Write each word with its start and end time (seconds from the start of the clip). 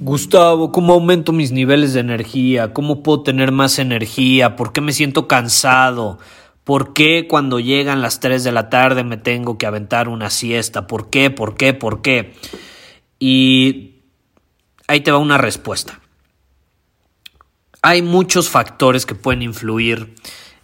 Gustavo, 0.00 0.72
¿cómo 0.72 0.94
aumento 0.94 1.32
mis 1.32 1.52
niveles 1.52 1.94
de 1.94 2.00
energía? 2.00 2.72
¿Cómo 2.72 3.02
puedo 3.02 3.22
tener 3.22 3.52
más 3.52 3.78
energía? 3.78 4.56
¿Por 4.56 4.72
qué 4.72 4.80
me 4.80 4.92
siento 4.92 5.28
cansado? 5.28 6.18
¿Por 6.64 6.94
qué 6.94 7.26
cuando 7.28 7.60
llegan 7.60 8.02
las 8.02 8.18
3 8.20 8.42
de 8.42 8.52
la 8.52 8.68
tarde 8.70 9.04
me 9.04 9.16
tengo 9.16 9.56
que 9.56 9.66
aventar 9.66 10.08
una 10.08 10.30
siesta? 10.30 10.86
¿Por 10.88 11.10
qué? 11.10 11.30
¿Por 11.30 11.56
qué? 11.56 11.74
¿Por 11.74 12.02
qué? 12.02 12.34
Y 13.20 14.00
ahí 14.88 15.00
te 15.00 15.12
va 15.12 15.18
una 15.18 15.38
respuesta. 15.38 16.00
Hay 17.80 18.02
muchos 18.02 18.48
factores 18.48 19.06
que 19.06 19.14
pueden 19.14 19.42
influir 19.42 20.14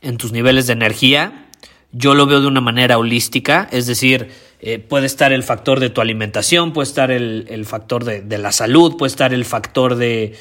en 0.00 0.16
tus 0.16 0.32
niveles 0.32 0.66
de 0.66 0.72
energía. 0.72 1.50
Yo 1.92 2.14
lo 2.14 2.26
veo 2.26 2.40
de 2.40 2.48
una 2.48 2.60
manera 2.60 2.98
holística, 2.98 3.68
es 3.70 3.86
decir, 3.86 4.32
eh, 4.62 4.78
puede 4.78 5.06
estar 5.06 5.32
el 5.32 5.42
factor 5.42 5.80
de 5.80 5.88
tu 5.88 6.02
alimentación, 6.02 6.74
puede 6.74 6.86
estar 6.86 7.10
el, 7.10 7.64
factor 7.64 8.04
de, 8.04 8.38
la 8.38 8.52
salud, 8.52 8.98
puede 8.98 9.08
estar 9.08 9.32
el 9.32 9.46
factor 9.46 9.94
de, 9.94 10.36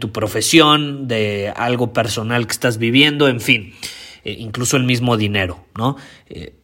tu 0.00 0.10
profesión, 0.10 1.06
de 1.06 1.52
algo 1.54 1.92
personal 1.92 2.48
que 2.48 2.52
estás 2.52 2.78
viviendo, 2.78 3.28
en 3.28 3.40
fin, 3.40 3.72
eh, 4.24 4.34
incluso 4.38 4.76
el 4.76 4.82
mismo 4.82 5.16
dinero, 5.16 5.64
¿no? 5.76 5.96
Eh, 6.28 6.56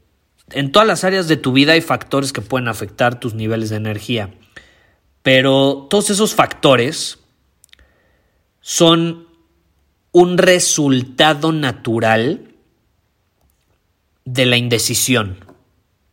en 0.51 0.73
todas 0.73 0.89
las 0.89 1.05
áreas 1.05 1.29
de 1.29 1.37
tu 1.37 1.53
vida 1.53 1.75
hay 1.75 1.81
factores 1.81 2.33
que 2.33 2.41
pueden 2.41 2.67
afectar 2.67 3.21
tus 3.21 3.35
niveles 3.35 3.71
de 3.71 3.77
energía, 3.77 4.35
pero 5.23 5.87
todos 5.89 6.11
esos 6.11 6.35
factores 6.35 7.21
son 8.61 9.29
un 10.11 10.39
resultado 10.39 11.53
natural 11.53 12.53
de 14.25 14.47
la 14.47 14.57
indecisión 14.57 15.46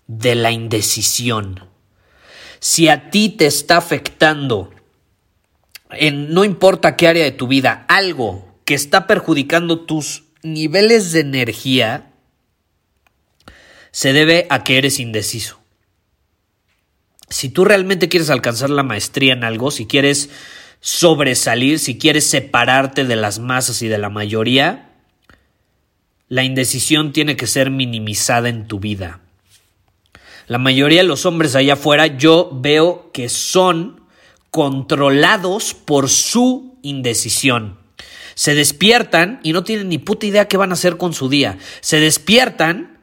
de 0.08 0.36
la 0.36 0.52
indecisión. 0.52 1.68
Si 2.59 2.88
a 2.88 3.09
ti 3.09 3.30
te 3.30 3.46
está 3.46 3.78
afectando 3.78 4.72
en 5.92 6.34
no 6.34 6.44
importa 6.44 6.96
qué 6.96 7.08
área 7.08 7.23
de 7.23 7.32
tu 7.32 7.48
vida, 7.48 7.86
algo 7.88 8.59
que 8.66 8.74
está 8.74 9.08
perjudicando 9.08 9.81
tus 9.81 10.24
niveles 10.42 11.12
de 11.12 11.22
energía, 11.22 12.12
se 13.92 14.13
debe 14.13 14.47
a 14.50 14.63
que 14.63 14.78
eres 14.78 15.00
indeciso. 15.00 15.59
Si 17.30 17.50
tú 17.50 17.66
realmente 17.66 18.09
quieres 18.09 18.30
alcanzar 18.30 18.69
la 18.69 18.84
maestría 18.84 19.34
en 19.34 19.44
algo, 19.44 19.72
si 19.72 19.86
quieres 19.86 20.30
sobresalir, 20.80 21.80
si 21.80 21.97
quieres 21.97 22.30
separarte 22.30 23.06
de 23.06 23.16
las 23.16 23.40
masas 23.40 23.81
y 23.81 23.88
de 23.88 23.97
la 23.97 24.09
mayoría, 24.09 24.90
la 26.28 26.44
indecisión 26.44 27.13
tiene 27.13 27.36
que 27.36 27.47
ser 27.47 27.69
minimizada 27.69 28.50
en 28.50 28.68
tu 28.68 28.80
vida. 28.80 29.22
La 30.48 30.58
mayoría 30.58 31.02
de 31.02 31.08
los 31.08 31.26
hombres 31.26 31.56
allá 31.56 31.74
afuera 31.74 32.08
yo 32.08 32.50
veo 32.54 33.12
que 33.14 33.30
son 33.30 34.02
controlados 34.52 35.74
por 35.74 36.09
su 36.09 36.78
indecisión. 36.81 37.78
Se 38.36 38.56
despiertan 38.56 39.40
y 39.44 39.54
no 39.54 39.64
tienen 39.64 39.90
ni 39.90 40.00
puta 40.00 40.26
idea 40.26 40.48
qué 40.48 40.58
van 40.58 40.72
a 40.72 40.74
hacer 40.74 40.98
con 40.98 41.14
su 41.14 41.30
día. 41.30 41.58
Se 41.81 42.00
despiertan 42.00 43.00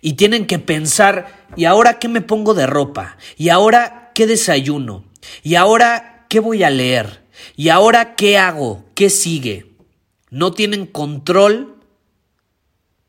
y 0.00 0.14
tienen 0.14 0.46
que 0.46 0.58
pensar, 0.58 1.46
¿y 1.56 1.64
ahora 1.64 1.98
qué 1.98 2.08
me 2.08 2.20
pongo 2.20 2.54
de 2.54 2.66
ropa? 2.66 3.16
¿Y 3.36 3.48
ahora 3.48 4.10
qué 4.14 4.26
desayuno? 4.26 5.04
¿Y 5.42 5.54
ahora 5.54 6.26
qué 6.28 6.40
voy 6.40 6.64
a 6.64 6.70
leer? 6.70 7.22
¿Y 7.56 7.68
ahora 7.68 8.14
qué 8.14 8.38
hago? 8.38 8.84
¿Qué 8.94 9.10
sigue? 9.10 9.66
No 10.30 10.52
tienen 10.52 10.86
control 10.86 11.76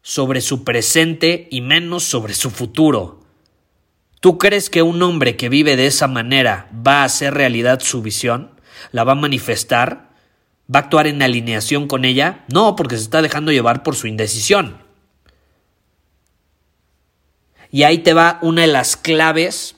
sobre 0.01 0.41
su 0.41 0.63
presente 0.63 1.47
y 1.51 1.61
menos 1.61 2.03
sobre 2.03 2.33
su 2.33 2.49
futuro. 2.51 3.22
¿Tú 4.23 4.37
crees 4.37 4.69
que 4.69 4.81
un 4.83 5.01
hombre 5.01 5.35
que 5.35 5.49
vive 5.49 5.75
de 5.75 5.85
esa 5.85 6.07
manera 6.07 6.69
va 6.71 7.01
a 7.01 7.03
hacer 7.03 7.33
realidad 7.33 7.81
su 7.81 8.01
visión? 8.01 8.51
¿La 8.93 9.03
va 9.03 9.11
a 9.11 9.15
manifestar? 9.15 10.11
¿Va 10.73 10.79
a 10.79 10.83
actuar 10.83 11.07
en 11.07 11.21
alineación 11.21 11.89
con 11.89 12.05
ella? 12.05 12.45
No, 12.47 12.77
porque 12.77 12.95
se 12.95 13.03
está 13.03 13.21
dejando 13.21 13.51
llevar 13.51 13.83
por 13.83 13.97
su 13.97 14.07
indecisión. 14.07 14.77
Y 17.69 17.83
ahí 17.83 17.97
te 17.97 18.13
va 18.13 18.39
una 18.41 18.61
de 18.61 18.67
las 18.67 18.95
claves 18.95 19.75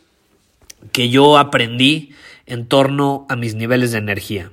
que 0.91 1.09
yo 1.09 1.39
aprendí 1.39 2.13
en 2.45 2.67
torno 2.67 3.25
a 3.29 3.35
mis 3.35 3.55
niveles 3.55 3.94
de 3.94 3.97
energía. 3.97 4.51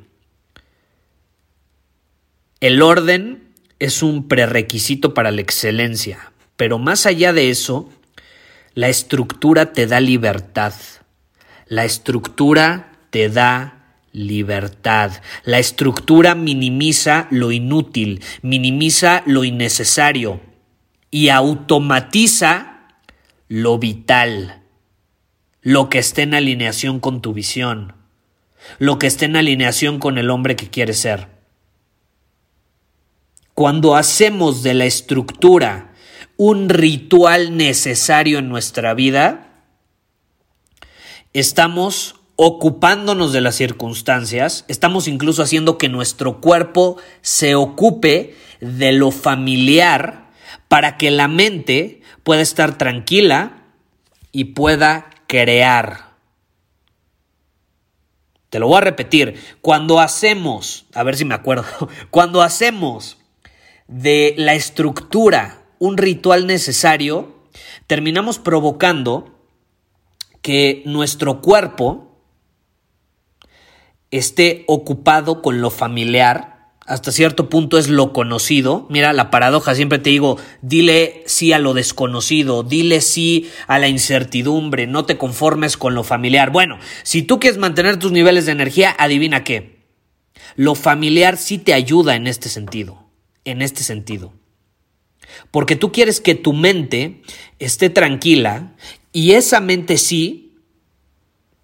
El 2.61 2.81
orden 2.81 3.53
es 3.79 4.03
un 4.03 4.27
prerequisito 4.27 5.13
para 5.13 5.33
la 5.33 5.43
excelencia, 5.43 6.33
pero 6.57 6.79
más 6.79 7.05
allá 7.05 7.35
de 7.35 7.51
eso, 7.51 7.91
la 8.75 8.89
estructura 8.89 9.73
te 9.73 9.87
da 9.87 10.01
libertad. 10.01 10.75
La 11.67 11.85
estructura 11.85 12.93
te 13.11 13.29
da 13.29 13.83
libertad. 14.13 15.13
La 15.45 15.59
estructura 15.59 16.35
minimiza 16.35 17.27
lo 17.31 17.53
inútil, 17.53 18.23
minimiza 18.43 19.23
lo 19.27 19.45
innecesario 19.45 20.41
y 21.11 21.29
automatiza 21.29 22.89
lo 23.49 23.79
vital, 23.79 24.63
lo 25.61 25.89
que 25.89 25.99
esté 25.99 26.23
en 26.23 26.35
alineación 26.35 27.01
con 27.01 27.21
tu 27.21 27.35
visión, 27.35 27.95
lo 28.79 28.99
que 28.99 29.07
esté 29.07 29.27
en 29.27 29.37
alineación 29.37 29.99
con 29.99 30.17
el 30.17 30.31
hombre 30.31 30.57
que 30.57 30.71
quieres 30.71 30.99
ser. 30.99 31.29
Cuando 33.53 33.95
hacemos 33.95 34.63
de 34.63 34.73
la 34.73 34.87
estructura 34.87 35.92
un 36.37 36.69
ritual 36.69 37.57
necesario 37.57 38.39
en 38.39 38.49
nuestra 38.49 38.95
vida, 38.95 39.53
estamos 41.33 42.17
ocupándonos 42.37 43.33
de 43.33 43.41
las 43.41 43.55
circunstancias, 43.55 44.65
estamos 44.69 45.07
incluso 45.07 45.43
haciendo 45.43 45.79
que 45.79 45.89
nuestro 45.89 46.41
cuerpo 46.41 46.97
se 47.21 47.55
ocupe 47.55 48.35
de 48.61 48.93
lo 48.93 49.11
familiar 49.11 50.31
para 50.69 50.97
que 50.97 51.11
la 51.11 51.29
mente 51.29 52.01
pueda 52.23 52.41
estar 52.41 52.79
tranquila 52.79 53.65
y 54.33 54.45
pueda 54.45 55.11
crear. 55.27 56.13
Te 58.51 58.59
lo 58.59 58.69
voy 58.69 58.79
a 58.79 58.83
repetir, 58.83 59.37
cuando 59.61 60.01
hacemos, 60.01 60.87
a 60.95 61.03
ver 61.03 61.17
si 61.17 61.25
me 61.25 61.35
acuerdo, 61.35 61.65
cuando 62.11 62.43
hacemos 62.43 63.19
de 63.89 64.35
la 64.37 64.55
estructura 64.55 65.62
un 65.83 65.97
ritual 65.99 66.47
necesario, 66.47 67.35
terminamos 67.89 68.39
provocando 68.39 69.37
que 70.41 70.85
nuestro 70.87 71.41
cuerpo 71.41 72.21
esté 74.13 74.63
ocupado 74.69 75.43
con 75.43 75.61
lo 75.61 75.71
familiar, 75.71 76.71
hasta 76.87 77.11
cierto 77.11 77.49
punto 77.49 77.79
es 77.79 77.89
lo 77.89 78.13
conocido. 78.13 78.87
Mira, 78.91 79.13
la 79.13 79.33
paradoja, 79.33 79.75
siempre 79.75 79.99
te 79.99 80.11
digo, 80.11 80.39
dile 80.61 81.25
sí 81.27 81.53
a 81.53 81.59
lo 81.59 81.75
desconocido, 81.75 82.63
dile 82.63 83.01
sí 83.01 83.51
a 83.67 83.81
la 83.81 83.89
incertidumbre, 83.89 84.87
no 84.87 85.05
te 85.05 85.19
conformes 85.19 85.77
con 85.77 85.97
lo 85.97 86.05
familiar. 86.05 86.51
Bueno, 86.51 86.79
si 87.03 87.25
tú 87.25 87.41
quieres 87.41 87.59
mantener 87.59 87.99
tus 87.99 88.13
niveles 88.13 88.47
de 88.47 88.53
energía, 88.53 88.95
adivina 89.01 89.43
qué. 89.43 89.83
Lo 90.55 90.77
familiar 90.77 91.39
sí 91.39 91.59
te 91.59 91.75
ayuda 91.75 92.15
en 92.15 92.29
este 92.29 92.49
sentido, 92.49 93.11
en 93.45 93.63
este 93.63 93.83
sentido. 93.83 94.33
Porque 95.51 95.77
tú 95.77 95.93
quieres 95.93 96.21
que 96.21 96.35
tu 96.35 96.53
mente 96.53 97.23
esté 97.59 97.91
tranquila 97.91 98.73
y 99.13 99.33
esa 99.33 99.61
mente 99.61 99.99
sí 99.99 100.53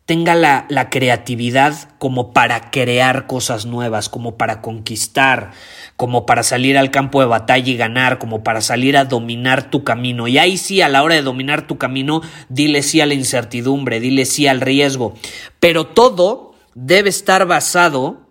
tenga 0.08 0.34
la, 0.34 0.64
la, 0.70 0.88
creatividad 0.88 1.90
como 1.98 2.32
para 2.32 2.70
crear 2.70 3.26
cosas 3.26 3.66
nuevas, 3.66 4.08
como 4.08 4.38
para 4.38 4.62
conquistar, 4.62 5.50
como 5.96 6.24
para 6.24 6.42
salir 6.42 6.78
al 6.78 6.90
campo 6.90 7.20
de 7.20 7.26
batalla 7.26 7.70
y 7.70 7.76
ganar, 7.76 8.18
como 8.18 8.42
para 8.42 8.62
salir 8.62 8.96
a 8.96 9.04
dominar 9.04 9.70
tu 9.70 9.84
camino. 9.84 10.26
Y 10.26 10.38
ahí 10.38 10.56
sí, 10.56 10.80
a 10.80 10.88
la 10.88 11.02
hora 11.02 11.14
de 11.14 11.20
dominar 11.20 11.66
tu 11.66 11.76
camino, 11.76 12.22
dile 12.48 12.82
sí 12.82 13.02
a 13.02 13.06
la 13.06 13.12
incertidumbre, 13.12 14.00
dile 14.00 14.24
sí 14.24 14.46
al 14.46 14.62
riesgo. 14.62 15.12
Pero 15.60 15.88
todo 15.88 16.54
debe 16.74 17.10
estar 17.10 17.46
basado 17.46 18.28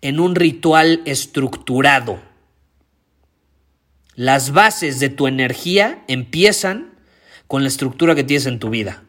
en 0.00 0.18
un 0.18 0.34
ritual 0.34 1.00
estructurado. 1.04 2.18
Las 4.16 4.52
bases 4.52 5.00
de 5.00 5.08
tu 5.08 5.26
energía 5.26 6.04
empiezan 6.06 6.94
con 7.48 7.62
la 7.62 7.68
estructura 7.68 8.14
que 8.14 8.24
tienes 8.24 8.46
en 8.46 8.58
tu 8.58 8.70
vida. 8.70 9.02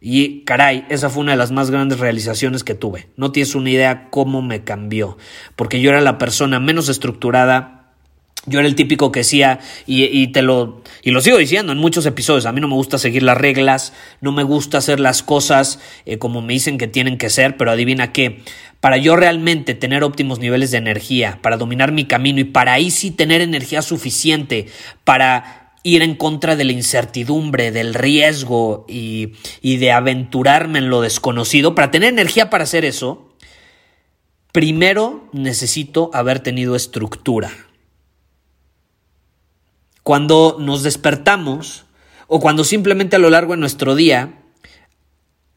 Y 0.00 0.44
caray, 0.44 0.86
esa 0.88 1.10
fue 1.10 1.22
una 1.22 1.32
de 1.32 1.38
las 1.38 1.52
más 1.52 1.70
grandes 1.70 2.00
realizaciones 2.00 2.64
que 2.64 2.74
tuve. 2.74 3.08
No 3.16 3.32
tienes 3.32 3.54
una 3.54 3.70
idea 3.70 4.08
cómo 4.10 4.40
me 4.40 4.64
cambió, 4.64 5.18
porque 5.56 5.80
yo 5.80 5.90
era 5.90 6.00
la 6.00 6.18
persona 6.18 6.58
menos 6.58 6.88
estructurada. 6.88 7.79
Yo 8.50 8.58
era 8.58 8.68
el 8.68 8.74
típico 8.74 9.12
que 9.12 9.20
decía, 9.20 9.60
y, 9.86 10.26
te 10.28 10.42
lo, 10.42 10.82
y 11.02 11.12
lo 11.12 11.20
sigo 11.20 11.38
diciendo 11.38 11.72
en 11.72 11.78
muchos 11.78 12.04
episodios, 12.04 12.46
a 12.46 12.52
mí 12.52 12.60
no 12.60 12.66
me 12.66 12.74
gusta 12.74 12.98
seguir 12.98 13.22
las 13.22 13.38
reglas, 13.38 13.92
no 14.20 14.32
me 14.32 14.42
gusta 14.42 14.78
hacer 14.78 14.98
las 14.98 15.22
cosas 15.22 15.78
eh, 16.04 16.18
como 16.18 16.42
me 16.42 16.52
dicen 16.52 16.76
que 16.76 16.88
tienen 16.88 17.16
que 17.16 17.30
ser, 17.30 17.56
pero 17.56 17.70
adivina 17.70 18.12
qué, 18.12 18.42
para 18.80 18.96
yo 18.96 19.14
realmente 19.14 19.74
tener 19.74 20.02
óptimos 20.02 20.40
niveles 20.40 20.72
de 20.72 20.78
energía, 20.78 21.38
para 21.42 21.56
dominar 21.56 21.92
mi 21.92 22.06
camino 22.06 22.40
y 22.40 22.44
para 22.44 22.72
ahí 22.72 22.90
sí 22.90 23.12
tener 23.12 23.40
energía 23.40 23.82
suficiente 23.82 24.66
para 25.04 25.74
ir 25.82 26.02
en 26.02 26.16
contra 26.16 26.56
de 26.56 26.64
la 26.64 26.72
incertidumbre, 26.72 27.70
del 27.70 27.94
riesgo 27.94 28.84
y, 28.88 29.34
y, 29.62 29.76
de 29.76 29.92
aventurarme 29.92 30.80
en 30.80 30.90
lo 30.90 31.00
desconocido, 31.00 31.74
para 31.74 31.90
tener 31.90 32.10
energía 32.10 32.50
para 32.50 32.64
hacer 32.64 32.84
eso, 32.84 33.30
primero 34.52 35.28
necesito 35.32 36.10
haber 36.12 36.40
tenido 36.40 36.74
estructura. 36.76 37.50
Cuando 40.02 40.56
nos 40.58 40.82
despertamos 40.82 41.84
o 42.26 42.40
cuando 42.40 42.64
simplemente 42.64 43.16
a 43.16 43.18
lo 43.18 43.30
largo 43.30 43.52
de 43.52 43.60
nuestro 43.60 43.94
día 43.94 44.42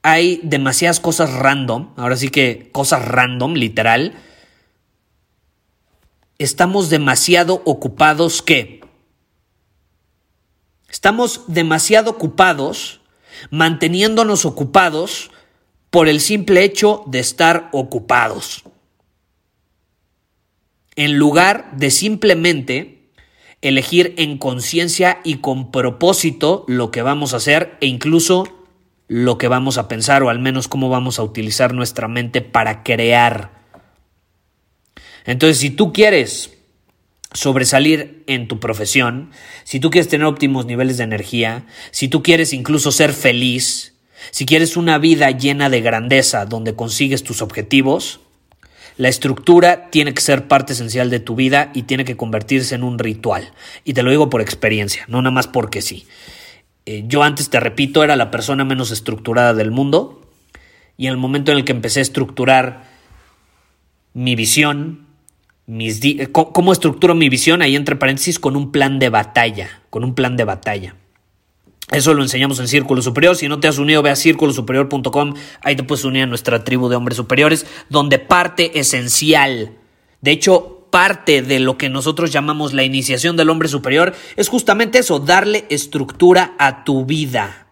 hay 0.01 0.41
demasiadas 0.43 0.99
cosas 0.99 1.31
random, 1.33 1.93
ahora 1.95 2.17
sí 2.17 2.29
que 2.29 2.69
cosas 2.71 3.05
random, 3.05 3.53
literal, 3.53 4.13
estamos 6.37 6.89
demasiado 6.89 7.61
ocupados 7.65 8.41
que 8.41 8.83
Estamos 10.93 11.45
demasiado 11.47 12.11
ocupados, 12.11 13.01
manteniéndonos 13.49 14.45
ocupados 14.45 15.31
por 15.89 16.07
el 16.07 16.21
simple 16.21 16.63
hecho 16.63 17.03
de 17.07 17.17
estar 17.17 17.69
ocupados. 17.71 18.61
En 20.95 21.17
lugar 21.17 21.75
de 21.75 21.89
simplemente 21.89 22.92
elegir 23.63 24.13
en 24.18 24.38
conciencia 24.38 25.21
y 25.24 25.38
con 25.38 25.71
propósito 25.71 26.65
lo 26.68 26.92
que 26.92 27.01
vamos 27.01 27.33
a 27.33 27.38
hacer 27.38 27.77
e 27.80 27.88
incluso 27.88 28.45
lo 29.07 29.38
que 29.38 29.48
vamos 29.48 29.77
a 29.77 29.88
pensar 29.88 30.21
o 30.21 30.30
al 30.30 30.39
menos 30.39 30.68
cómo 30.68 30.89
vamos 30.89 31.18
a 31.18 31.24
utilizar 31.24 31.74
nuestra 31.74 32.10
mente 32.10 32.42
para 32.42 32.83
crear. 32.83 33.51
Entonces, 35.25 35.60
si 35.60 35.69
tú 35.69 35.94
quieres 35.94 36.51
sobresalir 37.31 38.24
en 38.27 38.50
tu 38.50 38.60
profesión, 38.60 39.31
si 39.63 39.80
tú 39.80 39.89
quieres 39.89 40.10
tener 40.10 40.27
óptimos 40.27 40.65
niveles 40.65 40.98
de 40.98 41.06
energía, 41.06 41.65
si 41.92 42.10
tú 42.10 42.21
quieres 42.21 42.51
incluso 42.51 42.92
ser 42.92 43.13
feliz, 43.13 43.95
si 44.31 44.45
quieres 44.45 44.75
una 44.75 44.98
vida 44.98 45.31
llena 45.31 45.69
de 45.69 45.81
grandeza 45.81 46.45
donde 46.45 46.75
consigues 46.75 47.24
tus 47.24 47.42
objetivos, 47.42 48.19
la 48.97 49.09
estructura 49.09 49.89
tiene 49.89 50.13
que 50.13 50.21
ser 50.21 50.47
parte 50.47 50.73
esencial 50.73 51.09
de 51.09 51.19
tu 51.19 51.35
vida 51.35 51.71
y 51.73 51.83
tiene 51.83 52.05
que 52.05 52.17
convertirse 52.17 52.75
en 52.75 52.83
un 52.83 52.99
ritual. 52.99 53.51
Y 53.83 53.93
te 53.93 54.03
lo 54.03 54.11
digo 54.11 54.29
por 54.29 54.41
experiencia, 54.41 55.05
no 55.07 55.21
nada 55.21 55.31
más 55.31 55.47
porque 55.47 55.81
sí. 55.81 56.05
Eh, 56.85 57.03
yo 57.07 57.23
antes, 57.23 57.49
te 57.49 57.59
repito, 57.59 58.03
era 58.03 58.15
la 58.15 58.29
persona 58.31 58.65
menos 58.65 58.91
estructurada 58.91 59.53
del 59.53 59.71
mundo 59.71 60.21
y 60.97 61.07
en 61.07 61.11
el 61.11 61.17
momento 61.17 61.51
en 61.51 61.57
el 61.59 61.65
que 61.65 61.71
empecé 61.71 61.99
a 61.99 62.03
estructurar 62.03 62.83
mi 64.13 64.35
visión, 64.35 65.07
mis 65.65 66.03
eh, 66.03 66.29
cómo 66.31 66.71
estructuro 66.71 67.15
mi 67.15 67.29
visión, 67.29 67.61
ahí 67.61 67.75
entre 67.75 67.95
paréntesis, 67.95 68.37
con 68.37 68.55
un 68.55 68.71
plan 68.71 68.99
de 68.99 69.09
batalla, 69.09 69.81
con 69.89 70.03
un 70.03 70.13
plan 70.13 70.37
de 70.37 70.43
batalla. 70.43 70.95
Eso 71.91 72.13
lo 72.13 72.24
enseñamos 72.24 72.59
en 72.59 72.68
Círculo 72.68 73.01
Superior. 73.01 73.35
Si 73.35 73.47
no 73.47 73.59
te 73.59 73.68
has 73.68 73.77
unido, 73.77 74.01
ve 74.01 74.09
a 74.09 74.15
círculosuperior.com. 74.15 75.33
Ahí 75.62 75.75
te 75.75 75.83
puedes 75.83 76.06
unir 76.06 76.24
a 76.24 76.27
nuestra 76.27 76.63
tribu 76.63 76.89
de 76.89 76.95
hombres 76.95 77.18
superiores, 77.18 77.65
donde 77.89 78.19
parte 78.19 78.80
esencial, 78.80 79.74
de 80.21 80.31
hecho, 80.31 80.88
parte 80.89 81.41
de 81.41 81.59
lo 81.59 81.77
que 81.77 81.89
nosotros 81.89 82.31
llamamos 82.31 82.74
la 82.74 82.83
iniciación 82.83 83.35
del 83.35 83.50
hombre 83.50 83.68
superior, 83.68 84.13
es 84.35 84.47
justamente 84.47 85.00
eso, 85.00 85.19
darle 85.19 85.65
estructura 85.69 86.53
a 86.59 86.83
tu 86.83 87.06
vida. 87.06 87.62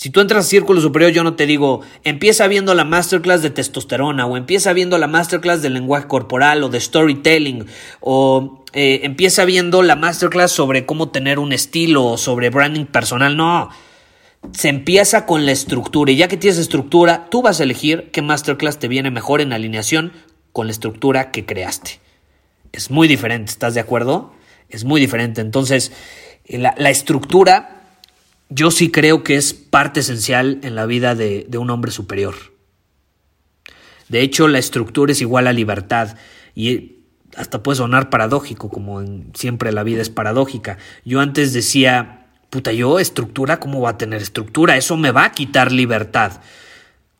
Si 0.00 0.08
tú 0.08 0.22
entras 0.22 0.46
a 0.46 0.48
Círculo 0.48 0.80
Superior, 0.80 1.12
yo 1.12 1.22
no 1.22 1.34
te 1.34 1.44
digo, 1.44 1.82
empieza 2.04 2.48
viendo 2.48 2.74
la 2.74 2.86
masterclass 2.86 3.42
de 3.42 3.50
testosterona, 3.50 4.24
o 4.24 4.38
empieza 4.38 4.72
viendo 4.72 4.96
la 4.96 5.08
masterclass 5.08 5.60
de 5.60 5.68
lenguaje 5.68 6.06
corporal, 6.06 6.64
o 6.64 6.70
de 6.70 6.80
storytelling, 6.80 7.66
o 8.00 8.64
eh, 8.72 9.00
empieza 9.02 9.44
viendo 9.44 9.82
la 9.82 9.96
masterclass 9.96 10.52
sobre 10.52 10.86
cómo 10.86 11.10
tener 11.10 11.38
un 11.38 11.52
estilo, 11.52 12.06
o 12.06 12.16
sobre 12.16 12.48
branding 12.48 12.86
personal. 12.86 13.36
No. 13.36 13.68
Se 14.52 14.70
empieza 14.70 15.26
con 15.26 15.44
la 15.44 15.52
estructura, 15.52 16.10
y 16.12 16.16
ya 16.16 16.28
que 16.28 16.38
tienes 16.38 16.58
estructura, 16.58 17.26
tú 17.30 17.42
vas 17.42 17.60
a 17.60 17.64
elegir 17.64 18.10
qué 18.10 18.22
masterclass 18.22 18.78
te 18.78 18.88
viene 18.88 19.10
mejor 19.10 19.42
en 19.42 19.52
alineación 19.52 20.12
con 20.52 20.66
la 20.66 20.72
estructura 20.72 21.30
que 21.30 21.44
creaste. 21.44 22.00
Es 22.72 22.90
muy 22.90 23.06
diferente, 23.06 23.50
¿estás 23.50 23.74
de 23.74 23.80
acuerdo? 23.80 24.32
Es 24.70 24.84
muy 24.84 24.98
diferente. 24.98 25.42
Entonces, 25.42 25.92
la, 26.48 26.74
la 26.78 26.88
estructura 26.88 27.79
yo 28.50 28.70
sí 28.72 28.90
creo 28.90 29.22
que 29.22 29.36
es 29.36 29.54
parte 29.54 30.00
esencial 30.00 30.58
en 30.62 30.74
la 30.74 30.84
vida 30.84 31.14
de, 31.14 31.46
un 31.56 31.70
hombre 31.70 31.92
superior. 31.92 32.34
De 34.08 34.20
hecho, 34.22 34.48
la 34.48 34.58
estructura 34.58 35.12
es 35.12 35.20
igual 35.20 35.46
a 35.46 35.52
libertad 35.52 36.16
y 36.54 36.96
hasta 37.36 37.62
puede 37.62 37.76
sonar 37.76 38.10
paradójico, 38.10 38.68
como 38.68 39.02
siempre 39.34 39.70
la 39.70 39.84
vida 39.84 40.02
es 40.02 40.10
paradójica. 40.10 40.78
Yo 41.04 41.20
antes 41.20 41.52
decía, 41.52 42.26
puta, 42.50 42.72
yo 42.72 42.98
estructura, 42.98 43.60
¿cómo 43.60 43.80
va 43.80 43.90
a 43.90 43.98
tener 43.98 44.20
estructura? 44.20 44.76
Eso 44.76 44.96
me 44.96 45.12
va 45.12 45.26
a 45.26 45.32
quitar 45.32 45.70
libertad. 45.70 46.40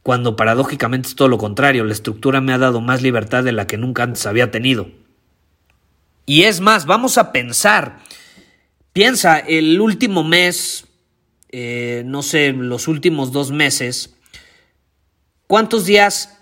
Cuando 0.03 0.35
paradójicamente 0.35 1.09
es 1.09 1.15
todo 1.15 1.29
lo 1.29 1.39
contrario, 1.39 1.85
la 1.85 1.93
estructura 1.93 2.41
me 2.41 2.53
ha 2.53 2.59
dado 2.59 2.81
más 2.81 3.03
libertad 3.03 3.45
de 3.45 3.53
la 3.53 3.69
que 3.69 3.79
nunca 3.79 4.03
antes 4.03 4.27
había 4.27 4.51
tenido. 4.51 4.89
Y 6.27 6.43
es 6.43 6.61
más, 6.61 6.87
vamos 6.87 7.19
a 7.19 7.31
pensar, 7.31 8.01
piensa, 8.93 9.39
el 9.39 9.81
último 9.81 10.25
mes, 10.25 10.87
eh, 11.53 12.03
no 12.07 12.23
sé, 12.23 12.53
los 12.53 12.87
últimos 12.87 13.33
dos 13.33 13.51
meses, 13.51 14.15
¿cuántos 15.47 15.85
días 15.85 16.39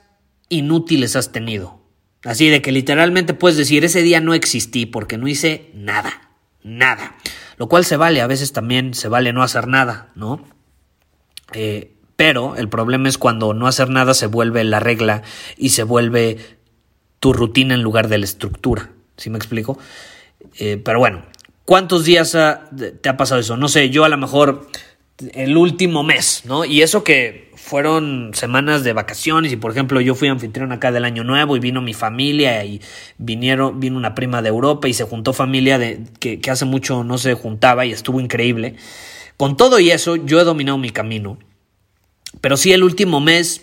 inútiles 0.50 1.17
has 1.17 1.33
tenido? 1.33 1.81
Así 2.25 2.49
de 2.49 2.61
que 2.61 2.73
literalmente 2.73 3.33
puedes 3.33 3.57
decir, 3.57 3.85
ese 3.85 4.03
día 4.03 4.21
no 4.21 4.35
existí 4.35 4.85
porque 4.85 5.17
no 5.17 5.29
hice 5.29 5.71
nada, 5.73 6.31
nada. 6.62 7.17
Lo 7.57 7.69
cual 7.69 7.85
se 7.85 7.97
vale, 7.97 8.21
a 8.21 8.27
veces 8.27 8.53
también 8.53 8.93
se 8.93 9.09
vale 9.09 9.33
no 9.33 9.43
hacer 9.43 9.67
nada, 9.67 10.12
¿no? 10.15 10.45
Eh, 11.55 11.95
pero 12.17 12.57
el 12.57 12.69
problema 12.69 13.09
es 13.09 13.17
cuando 13.17 13.55
no 13.55 13.67
hacer 13.67 13.88
nada 13.88 14.12
se 14.12 14.27
vuelve 14.27 14.62
la 14.65 14.81
regla 14.81 15.23
y 15.57 15.71
se 15.71 15.85
vuelve 15.85 16.59
tu 17.21 17.33
rutina 17.33 17.75
en 17.75 17.83
lugar 17.83 18.09
de 18.09 18.19
la 18.19 18.25
estructura. 18.25 18.91
¿Sí 19.17 19.31
me 19.31 19.38
explico? 19.38 19.79
Eh, 20.59 20.81
pero 20.85 20.99
bueno, 20.99 21.23
¿cuántos 21.65 22.05
días 22.05 22.37
te 23.00 23.09
ha 23.09 23.17
pasado 23.17 23.41
eso? 23.41 23.57
No 23.57 23.69
sé, 23.69 23.91
yo 23.91 24.05
a 24.05 24.09
lo 24.09 24.19
mejor 24.19 24.69
el 25.34 25.56
último 25.56 26.02
mes, 26.04 26.42
¿no? 26.44 26.64
Y 26.64 26.82
eso 26.82 27.02
que 27.02 27.50
fueron 27.56 28.30
semanas 28.34 28.84
de 28.84 28.92
vacaciones 28.92 29.52
y 29.52 29.56
por 29.56 29.72
ejemplo 29.72 30.00
yo 30.00 30.14
fui 30.14 30.28
anfitrión 30.28 30.70
acá 30.70 30.92
del 30.92 31.04
año 31.04 31.25
nuevo 31.25 31.56
y 31.56 31.60
vino 31.60 31.82
mi 31.82 31.92
familia 31.92 32.64
y 32.64 32.80
vinieron, 33.18 33.80
vino 33.80 33.96
una 33.96 34.14
prima 34.14 34.42
de 34.42 34.48
Europa 34.48 34.88
y 34.88 34.94
se 34.94 35.04
juntó 35.04 35.32
familia 35.32 35.78
de, 35.78 36.04
que, 36.20 36.40
hace 36.50 36.64
mucho 36.64 37.02
no 37.02 37.18
se 37.18 37.34
juntaba 37.34 37.84
y 37.84 37.92
estuvo 37.92 38.20
increíble. 38.20 38.76
Con 39.37 39.56
todo 39.56 39.80
y 39.80 39.90
eso 39.90 40.16
yo 40.16 40.40
he 40.40 40.44
dominado 40.44 40.78
mi 40.78 40.90
camino. 40.90 41.38
Pero 42.40 42.56
sí 42.56 42.72
el 42.72 42.84
último 42.84 43.20
mes 43.20 43.62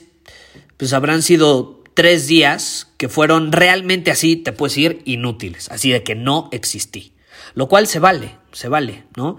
pues 0.78 0.92
habrán 0.92 1.22
sido 1.22 1.84
tres 1.94 2.28
días 2.28 2.92
que 2.98 3.08
fueron 3.08 3.54
realmente 3.54 4.12
así, 4.12 4.36
te 4.36 4.52
puedes 4.52 4.76
decir, 4.76 5.02
inútiles, 5.06 5.72
así 5.72 5.90
de 5.90 6.04
que 6.04 6.16
no 6.16 6.50
existí. 6.52 7.14
Lo 7.54 7.70
cual 7.70 7.88
se 7.88 8.00
vale, 8.00 8.36
se 8.52 8.68
vale, 8.68 9.06
¿no? 9.16 9.38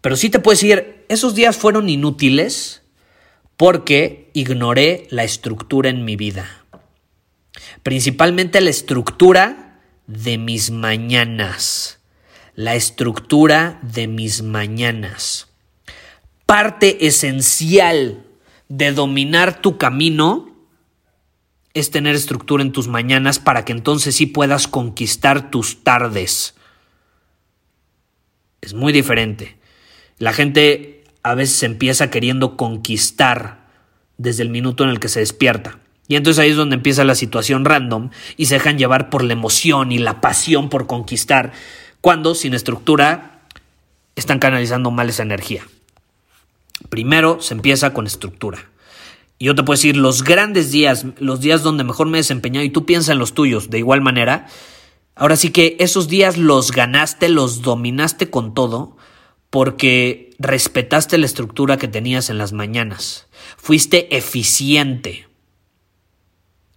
Pero 0.00 0.14
sí 0.14 0.30
te 0.30 0.38
puedes 0.38 0.60
decir, 0.60 0.97
esos 1.08 1.34
días 1.34 1.56
fueron 1.56 1.88
inútiles 1.88 2.82
porque 3.56 4.30
ignoré 4.34 5.06
la 5.10 5.24
estructura 5.24 5.90
en 5.90 6.04
mi 6.04 6.16
vida. 6.16 6.64
Principalmente 7.82 8.60
la 8.60 8.70
estructura 8.70 9.80
de 10.06 10.38
mis 10.38 10.70
mañanas. 10.70 12.00
La 12.54 12.74
estructura 12.74 13.78
de 13.82 14.06
mis 14.06 14.42
mañanas. 14.42 15.48
Parte 16.46 17.06
esencial 17.06 18.24
de 18.68 18.92
dominar 18.92 19.60
tu 19.60 19.78
camino 19.78 20.56
es 21.74 21.90
tener 21.90 22.14
estructura 22.14 22.62
en 22.62 22.72
tus 22.72 22.88
mañanas 22.88 23.38
para 23.38 23.64
que 23.64 23.72
entonces 23.72 24.16
sí 24.16 24.26
puedas 24.26 24.66
conquistar 24.66 25.50
tus 25.50 25.84
tardes. 25.84 26.54
Es 28.60 28.74
muy 28.74 28.92
diferente. 28.92 29.56
La 30.18 30.32
gente 30.32 30.97
a 31.30 31.34
veces 31.34 31.62
empieza 31.62 32.10
queriendo 32.10 32.56
conquistar 32.56 33.66
desde 34.16 34.42
el 34.42 34.48
minuto 34.48 34.84
en 34.84 34.90
el 34.90 34.98
que 34.98 35.08
se 35.08 35.20
despierta. 35.20 35.78
Y 36.08 36.16
entonces 36.16 36.42
ahí 36.42 36.50
es 36.50 36.56
donde 36.56 36.76
empieza 36.76 37.04
la 37.04 37.14
situación 37.14 37.66
random 37.66 38.10
y 38.38 38.46
se 38.46 38.54
dejan 38.54 38.78
llevar 38.78 39.10
por 39.10 39.22
la 39.22 39.34
emoción 39.34 39.92
y 39.92 39.98
la 39.98 40.22
pasión 40.22 40.70
por 40.70 40.86
conquistar, 40.86 41.52
cuando 42.00 42.34
sin 42.34 42.54
estructura 42.54 43.42
están 44.16 44.38
canalizando 44.38 44.90
mal 44.90 45.10
esa 45.10 45.22
energía. 45.22 45.64
Primero 46.88 47.42
se 47.42 47.52
empieza 47.52 47.92
con 47.92 48.06
estructura. 48.06 48.58
Y 49.38 49.44
yo 49.44 49.54
te 49.54 49.62
puedo 49.62 49.76
decir, 49.76 49.96
los 49.96 50.24
grandes 50.24 50.70
días, 50.70 51.04
los 51.18 51.40
días 51.40 51.62
donde 51.62 51.84
mejor 51.84 52.08
me 52.08 52.18
he 52.18 52.20
desempeñado, 52.20 52.64
y 52.64 52.70
tú 52.70 52.86
piensas 52.86 53.10
en 53.10 53.18
los 53.18 53.34
tuyos 53.34 53.68
de 53.68 53.78
igual 53.78 54.00
manera, 54.00 54.46
ahora 55.14 55.36
sí 55.36 55.50
que 55.50 55.76
esos 55.78 56.08
días 56.08 56.38
los 56.38 56.72
ganaste, 56.72 57.28
los 57.28 57.60
dominaste 57.60 58.30
con 58.30 58.54
todo, 58.54 58.96
porque 59.50 60.30
respetaste 60.38 61.18
la 61.18 61.26
estructura 61.26 61.76
que 61.76 61.88
tenías 61.88 62.30
en 62.30 62.38
las 62.38 62.52
mañanas. 62.52 63.26
Fuiste 63.56 64.16
eficiente. 64.16 65.28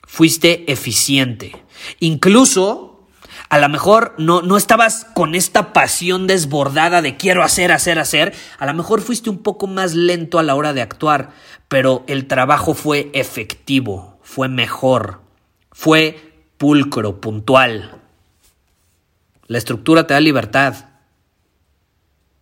Fuiste 0.03 0.71
eficiente. 0.71 1.63
Incluso 1.99 3.07
a 3.49 3.59
lo 3.59 3.67
mejor 3.67 4.15
no, 4.17 4.41
no 4.41 4.55
estabas 4.55 5.05
con 5.13 5.35
esta 5.35 5.73
pasión 5.73 6.25
desbordada 6.25 7.01
de 7.01 7.17
quiero 7.17 7.43
hacer, 7.43 7.73
hacer, 7.73 7.99
hacer. 7.99 8.33
A 8.59 8.65
lo 8.65 8.73
mejor 8.73 9.01
fuiste 9.01 9.29
un 9.29 9.39
poco 9.39 9.67
más 9.67 9.93
lento 9.93 10.39
a 10.39 10.43
la 10.43 10.55
hora 10.55 10.73
de 10.73 10.81
actuar, 10.81 11.31
pero 11.67 12.05
el 12.07 12.27
trabajo 12.27 12.73
fue 12.73 13.09
efectivo, 13.13 14.17
fue 14.21 14.47
mejor, 14.47 15.21
fue 15.71 16.33
pulcro, 16.57 17.19
puntual. 17.19 18.01
La 19.47 19.57
estructura 19.57 20.07
te 20.07 20.13
da 20.13 20.21
libertad. 20.21 20.90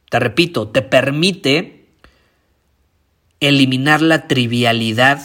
Te 0.09 0.19
repito, 0.19 0.67
te 0.67 0.81
permite 0.81 1.87
eliminar 3.39 4.01
la 4.01 4.27
trivialidad 4.27 5.21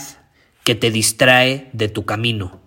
que 0.63 0.75
te 0.75 0.91
distrae 0.91 1.69
de 1.73 1.89
tu 1.89 2.05
camino. 2.05 2.61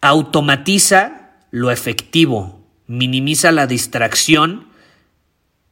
Automatiza 0.00 1.32
lo 1.50 1.70
efectivo, 1.70 2.60
minimiza 2.86 3.50
la 3.52 3.66
distracción 3.66 4.68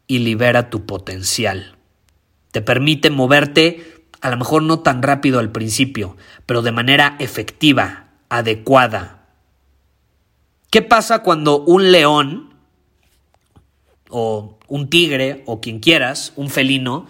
y 0.06 0.20
libera 0.20 0.70
tu 0.70 0.86
potencial. 0.86 1.76
Te 2.50 2.62
permite 2.62 3.10
moverte 3.10 3.96
a 4.20 4.30
lo 4.30 4.38
mejor 4.38 4.62
no 4.62 4.80
tan 4.80 5.02
rápido 5.02 5.38
al 5.38 5.52
principio, 5.52 6.16
pero 6.46 6.62
de 6.62 6.72
manera 6.72 7.16
efectiva, 7.18 8.08
adecuada. 8.28 9.26
¿Qué 10.70 10.82
pasa 10.82 11.22
cuando 11.22 11.60
un 11.60 11.92
león 11.92 12.55
o 14.08 14.58
un 14.68 14.90
tigre 14.90 15.42
o 15.46 15.60
quien 15.60 15.80
quieras, 15.80 16.32
un 16.36 16.50
felino, 16.50 17.06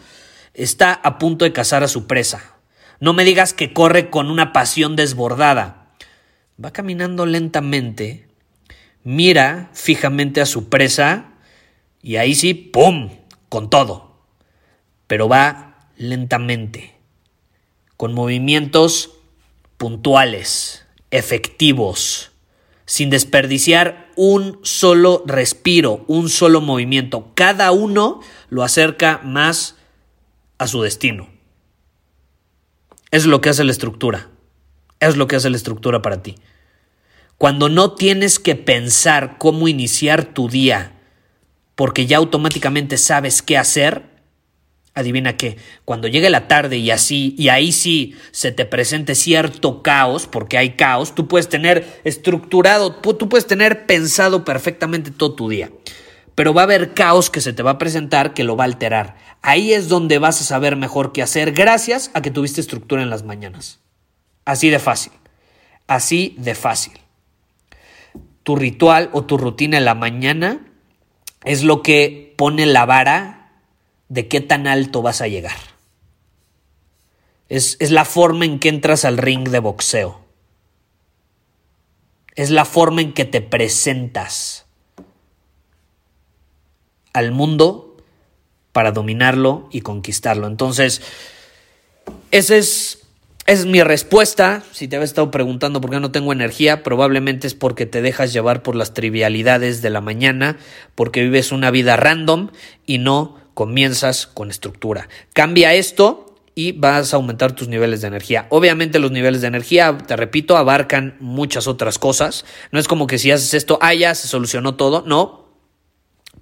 está 0.55 0.93
a 0.93 1.19
punto 1.19 1.45
de 1.45 1.53
cazar 1.53 1.83
a 1.83 1.89
su 1.89 2.07
presa? 2.07 2.57
No 3.01 3.13
me 3.13 3.25
digas 3.25 3.53
que 3.53 3.73
corre 3.73 4.11
con 4.11 4.31
una 4.31 4.53
pasión 4.53 4.97
desbordada. 4.97 5.93
Va 6.63 6.73
caminando 6.73 7.27
lentamente 7.27 8.27
mira 9.07 9.71
fijamente 9.73 10.41
a 10.41 10.47
su 10.47 10.69
presa 10.69 11.33
y 12.03 12.17
ahí 12.17 12.35
sí, 12.35 12.55
¡pum!, 12.55 13.11
con 13.49 13.71
todo. 13.71 14.19
Pero 15.07 15.29
va 15.29 15.89
lentamente, 15.97 16.97
con 17.97 18.13
movimientos 18.13 19.13
puntuales, 19.77 20.85
efectivos, 21.13 22.33
sin 22.87 23.11
desperdiciar 23.11 24.11
un 24.17 24.59
solo 24.63 25.23
respiro, 25.27 26.05
un 26.07 26.29
solo 26.29 26.61
movimiento. 26.61 27.33
Cada 27.35 27.73
uno 27.73 28.21
lo 28.49 28.63
acerca 28.63 29.21
más 29.25 29.77
a 30.59 30.67
su 30.67 30.81
destino. 30.83 31.29
Es 33.11 33.27
lo 33.27 33.41
que 33.41 33.51
hace 33.51 33.65
la 33.65 33.73
estructura. 33.73 34.29
Es 35.01 35.17
lo 35.17 35.27
que 35.27 35.37
hace 35.37 35.51
la 35.51 35.57
estructura 35.57 36.01
para 36.01 36.23
ti. 36.23 36.37
Cuando 37.39 37.69
no 37.69 37.93
tienes 37.93 38.39
que 38.39 38.55
pensar 38.55 39.37
cómo 39.39 39.69
iniciar 39.69 40.25
tu 40.25 40.49
día 40.49 40.93
porque 41.75 42.07
ya 42.07 42.17
automáticamente 42.17 42.97
sabes 42.97 43.43
qué 43.43 43.59
hacer, 43.59 44.16
adivina 44.97 45.37
qué, 45.37 45.57
cuando 45.85 46.09
llegue 46.09 46.29
la 46.31 46.49
tarde 46.49 46.79
y 46.79 46.91
así, 46.91 47.35
y 47.39 47.49
ahí 47.49 47.71
sí 47.71 48.17
se 48.33 48.51
te 48.51 48.65
presente 48.65 49.15
cierto 49.15 49.83
caos, 49.83 50.27
porque 50.27 50.59
hay 50.59 50.71
caos, 50.71 51.15
tú 51.15 51.29
puedes 51.29 51.49
tener 51.49 52.01
estructurado, 52.03 52.95
tú 52.97 53.29
puedes 53.29 53.47
tener 53.47 53.87
pensado 53.87 54.45
perfectamente 54.45 55.13
todo 55.13 55.35
tu 55.35 55.49
día, 55.49 55.71
pero 56.35 56.53
va 56.53 56.63
a 56.63 56.65
haber 56.65 56.95
caos 56.95 57.31
que 57.31 57.41
se 57.41 57.53
te 57.53 57.63
va 57.63 57.73
a 57.73 57.79
presentar 57.79 58.35
que 58.35 58.43
lo 58.43 58.57
va 58.57 58.65
a 58.65 58.67
alterar. 58.67 59.17
Ahí 59.43 59.73
es 59.73 59.89
donde 59.89 60.19
vas 60.19 60.41
a 60.41 60.45
saber 60.45 60.75
mejor 60.75 61.13
qué 61.13 61.23
hacer 61.23 61.53
gracias 61.53 62.11
a 62.15 62.23
que 62.23 62.33
tuviste 62.33 62.61
estructura 62.61 63.03
en 63.03 63.11
las 63.11 63.23
mañanas. 63.23 63.79
Así 64.45 64.71
de 64.71 64.79
fácil, 64.79 65.13
así 65.87 66.35
de 66.39 66.55
fácil 66.55 66.93
tu 68.47 68.55
ritual 68.55 69.11
o 69.13 69.25
tu 69.25 69.39
rutina 69.39 69.77
en 69.77 69.85
la 69.85 69.97
mañana 69.97 70.61
es 71.43 71.65
lo 71.65 71.83
que 71.83 72.33
pone 72.39 72.65
la 72.65 72.87
vara 72.87 73.36
de 74.09 74.29
qué 74.29 74.41
tan 74.41 74.67
alto 74.67 75.03
vas 75.03 75.21
a 75.21 75.29
llegar. 75.29 75.57
Es, 77.49 77.77
es, 77.81 77.91
la 77.91 78.05
forma 78.05 78.45
en 78.45 78.59
que 78.59 78.69
entras 78.69 79.05
al 79.05 79.19
ring 79.19 79.49
de 79.49 79.59
boxeo. 79.59 80.21
Es 82.35 82.51
la 82.51 82.65
forma 82.65 83.01
en 83.03 83.13
que 83.13 83.25
te 83.25 83.41
presentas 83.41 84.67
al 87.13 87.33
mundo 87.33 87.97
para 88.73 88.93
dominarlo 88.93 89.69
y 89.71 89.81
conquistarlo. 89.81 90.47
Entonces, 90.47 91.01
ese 92.31 92.59
es 92.59 93.07
es 93.47 93.65
mi 93.65 93.83
respuesta. 93.83 94.65
Si 94.73 94.89
te 94.89 94.97
habías 94.97 95.11
estado 95.11 95.31
preguntando 95.31 95.81
por 95.81 95.91
qué 95.91 96.01
no 96.01 96.11
tengo 96.11 96.33
energía, 96.33 96.83
probablemente 96.83 97.47
es 97.47 97.55
porque 97.55 97.87
te 97.87 98.03
dejas 98.03 98.33
llevar 98.33 98.63
por 98.63 98.75
las 98.75 98.93
trivialidades 98.93 99.83
de 99.83 99.91
la 99.91 100.01
mañana, 100.01 100.59
porque 100.95 101.23
vives 101.23 101.53
una 101.53 101.71
vida 101.71 101.97
random 101.97 102.51
y 102.87 102.99
no 102.99 103.37
comienzas 103.57 104.27
con 104.27 104.51
estructura. 104.51 105.09
Cambia 105.33 105.73
esto 105.73 106.37
y 106.55 106.73
vas 106.73 107.15
a 107.15 107.17
aumentar 107.17 107.53
tus 107.53 107.69
niveles 107.69 108.03
de 108.03 108.09
energía. 108.09 108.47
Obviamente 108.51 108.99
los 108.99 109.13
niveles 109.13 109.41
de 109.41 109.47
energía, 109.47 109.97
te 109.97 110.15
repito, 110.15 110.59
abarcan 110.59 111.17
muchas 111.21 111.67
otras 111.67 111.99
cosas. 111.99 112.45
No 112.71 112.79
es 112.79 112.87
como 112.87 113.07
que 113.07 113.17
si 113.17 113.31
haces 113.31 113.55
esto, 113.55 113.79
ah, 113.81 113.95
ya 113.95 114.15
se 114.15 114.29
solucionó 114.29 114.75
todo. 114.75 115.05
No. 115.07 115.47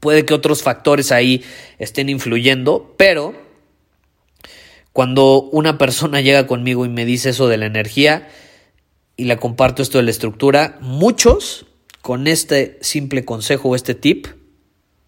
Puede 0.00 0.25
que 0.25 0.35
otros 0.35 0.64
factores 0.64 1.12
ahí 1.12 1.44
estén 1.78 2.09
influyendo, 2.09 2.97
pero 2.99 3.33
cuando 4.92 5.42
una 5.52 5.78
persona 5.78 6.21
llega 6.21 6.49
conmigo 6.49 6.85
y 6.85 6.88
me 6.88 7.04
dice 7.04 7.30
eso 7.30 7.47
de 7.47 7.59
la 7.59 7.66
energía 7.66 8.28
y 9.16 9.26
le 9.26 9.37
comparto 9.37 9.83
esto 9.83 9.99
de 9.99 10.04
la 10.04 10.11
estructura, 10.11 10.78
muchos 10.80 11.66
con 12.02 12.26
este 12.26 12.76
simple 12.80 13.25
consejo 13.25 13.68
o 13.68 13.76
este 13.76 13.94
tip 13.94 14.26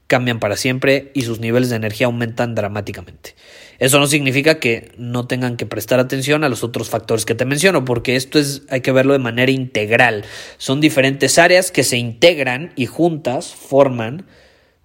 cambian 0.06 0.38
para 0.38 0.56
siempre 0.56 1.10
y 1.14 1.22
sus 1.22 1.40
niveles 1.40 1.70
de 1.70 1.76
energía 1.76 2.06
aumentan 2.06 2.54
dramáticamente. 2.54 3.34
Eso 3.78 3.98
no 3.98 4.06
significa 4.06 4.58
que 4.58 4.92
no 4.96 5.26
tengan 5.26 5.56
que 5.56 5.66
prestar 5.66 5.98
atención 5.98 6.44
a 6.44 6.48
los 6.48 6.62
otros 6.62 6.88
factores 6.88 7.25
que 7.25 7.34
te 7.34 7.44
menciono, 7.44 7.84
porque 7.84 8.16
esto 8.16 8.38
es 8.38 8.62
hay 8.70 8.80
que 8.80 8.92
verlo 8.92 9.12
de 9.12 9.18
manera 9.18 9.50
integral. 9.50 10.25
Son 10.58 10.80
diferentes 10.80 11.38
áreas 11.38 11.70
que 11.70 11.84
se 11.84 11.98
integran 11.98 12.72
y 12.76 12.86
juntas 12.86 13.54
forman 13.54 14.26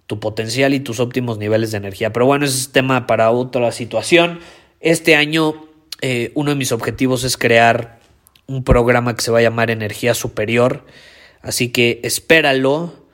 tu 0.06 0.20
potencial 0.20 0.74
y 0.74 0.80
tus 0.80 1.00
óptimos 1.00 1.38
niveles 1.38 1.70
de 1.70 1.78
energía. 1.78 2.12
Pero 2.12 2.26
bueno, 2.26 2.44
ese 2.44 2.58
es 2.58 2.72
tema 2.72 3.06
para 3.06 3.30
otra 3.30 3.72
situación. 3.72 4.40
Este 4.80 5.16
año 5.16 5.68
eh, 6.02 6.32
uno 6.34 6.50
de 6.50 6.56
mis 6.56 6.72
objetivos 6.72 7.22
es 7.22 7.36
crear 7.36 8.00
un 8.46 8.64
programa 8.64 9.14
que 9.14 9.22
se 9.22 9.30
va 9.30 9.38
a 9.38 9.42
llamar 9.42 9.70
Energía 9.70 10.14
Superior, 10.14 10.84
así 11.42 11.68
que 11.68 12.00
espéralo, 12.02 13.06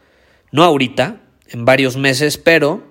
no 0.51 0.65
ahorita, 0.65 1.21
en 1.49 1.65
varios 1.65 1.97
meses, 1.97 2.39
pero 2.39 2.83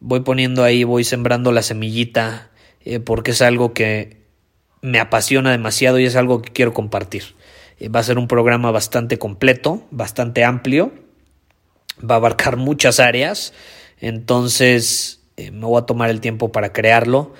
voy 0.00 0.20
poniendo 0.20 0.64
ahí, 0.64 0.84
voy 0.84 1.04
sembrando 1.04 1.52
la 1.52 1.62
semillita, 1.62 2.50
eh, 2.84 3.00
porque 3.00 3.32
es 3.32 3.42
algo 3.42 3.72
que 3.72 4.22
me 4.82 5.00
apasiona 5.00 5.50
demasiado 5.50 5.98
y 5.98 6.04
es 6.04 6.16
algo 6.16 6.42
que 6.42 6.52
quiero 6.52 6.72
compartir. 6.72 7.34
Eh, 7.78 7.88
va 7.88 8.00
a 8.00 8.04
ser 8.04 8.18
un 8.18 8.28
programa 8.28 8.70
bastante 8.70 9.18
completo, 9.18 9.86
bastante 9.90 10.44
amplio, 10.44 10.92
va 11.98 12.16
a 12.16 12.18
abarcar 12.18 12.56
muchas 12.56 13.00
áreas, 13.00 13.54
entonces 14.00 15.20
me 15.36 15.66
voy 15.66 15.80
a 15.80 15.86
tomar 15.86 16.10
el 16.10 16.20
tiempo 16.20 16.52
para 16.52 16.72
crearlo. 16.72 17.32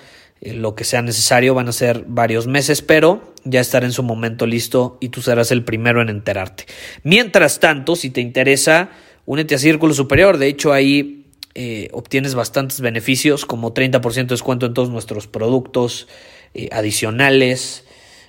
Eh, 0.44 0.52
lo 0.52 0.74
que 0.74 0.84
sea 0.84 1.00
necesario, 1.00 1.54
van 1.54 1.68
a 1.68 1.72
ser 1.72 2.04
varios 2.06 2.46
meses, 2.46 2.82
pero 2.82 3.32
ya 3.44 3.60
estará 3.60 3.86
en 3.86 3.92
su 3.92 4.02
momento 4.02 4.46
listo 4.46 4.98
y 5.00 5.08
tú 5.08 5.22
serás 5.22 5.50
el 5.50 5.64
primero 5.64 6.02
en 6.02 6.10
enterarte. 6.10 6.66
Mientras 7.02 7.60
tanto, 7.60 7.96
si 7.96 8.10
te 8.10 8.20
interesa, 8.20 8.90
únete 9.26 9.54
a 9.54 9.58
Círculo 9.58 9.94
Superior, 9.94 10.38
de 10.38 10.48
hecho 10.48 10.72
ahí 10.72 11.26
eh, 11.54 11.88
obtienes 11.92 12.34
bastantes 12.34 12.80
beneficios, 12.80 13.46
como 13.46 13.74
30% 13.74 14.14
de 14.14 14.24
descuento 14.24 14.66
en 14.66 14.74
todos 14.74 14.90
nuestros 14.90 15.26
productos, 15.26 16.08
eh, 16.52 16.68
adicionales, 16.72 17.84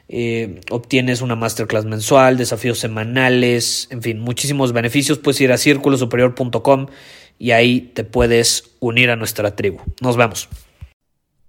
eh, 0.08 0.62
obtienes 0.70 1.22
una 1.22 1.36
masterclass 1.36 1.86
mensual, 1.86 2.38
desafíos 2.38 2.78
semanales, 2.78 3.88
en 3.90 4.04
fin, 4.04 4.20
muchísimos 4.20 4.74
beneficios. 4.74 5.18
Puedes 5.18 5.42
ir 5.42 5.52
a 5.52 5.58
círculosuperior.com 5.58 6.88
y 7.40 7.52
ahí 7.52 7.82
te 7.82 8.04
puedes 8.04 8.76
unir 8.80 9.10
a 9.10 9.16
nuestra 9.16 9.56
tribu. 9.56 9.80
Nos 10.02 10.18
vemos. 10.18 10.48